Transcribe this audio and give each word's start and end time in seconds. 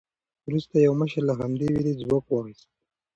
وروسته 0.47 0.75
یو 0.85 0.93
مشر 1.01 1.21
له 1.29 1.33
همدې 1.39 1.67
وېرې 1.71 1.93
ځواک 2.01 2.25
واخیست. 2.29 2.67